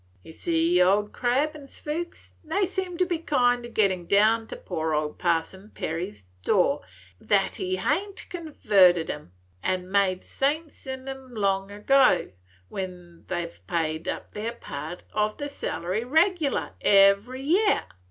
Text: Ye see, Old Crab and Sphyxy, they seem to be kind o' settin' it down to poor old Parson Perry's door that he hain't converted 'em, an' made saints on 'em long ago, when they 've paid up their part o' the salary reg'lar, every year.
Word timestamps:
Ye 0.23 0.31
see, 0.31 0.81
Old 0.81 1.13
Crab 1.13 1.53
and 1.53 1.67
Sphyxy, 1.69 2.31
they 2.43 2.65
seem 2.65 2.97
to 2.97 3.05
be 3.05 3.19
kind 3.19 3.63
o' 3.63 3.69
settin' 3.69 4.01
it 4.01 4.07
down 4.07 4.47
to 4.47 4.55
poor 4.55 4.95
old 4.95 5.19
Parson 5.19 5.69
Perry's 5.75 6.23
door 6.41 6.81
that 7.19 7.53
he 7.53 7.75
hain't 7.75 8.27
converted 8.27 9.11
'em, 9.11 9.31
an' 9.61 9.91
made 9.91 10.23
saints 10.23 10.87
on 10.87 11.07
'em 11.07 11.35
long 11.35 11.69
ago, 11.69 12.31
when 12.67 13.25
they 13.27 13.45
've 13.45 13.67
paid 13.67 14.07
up 14.07 14.31
their 14.31 14.53
part 14.53 15.03
o' 15.13 15.29
the 15.33 15.47
salary 15.47 16.03
reg'lar, 16.03 16.73
every 16.81 17.43
year. 17.43 17.83